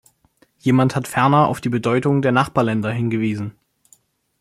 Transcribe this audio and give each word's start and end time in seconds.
Jemand 0.57 0.95
hat 0.95 1.07
ferner 1.07 1.47
auf 1.47 1.61
die 1.61 1.69
Bedeutung 1.69 2.23
der 2.23 2.31
Nachbarländer 2.31 2.89
hingewiesen. 2.89 3.53